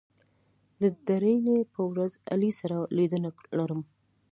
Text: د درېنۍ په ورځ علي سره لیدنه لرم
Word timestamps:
د 0.81 0.83
درېنۍ 1.07 1.59
په 1.73 1.81
ورځ 1.91 2.11
علي 2.33 2.51
سره 2.59 2.75
لیدنه 2.97 3.29
لرم 3.57 3.81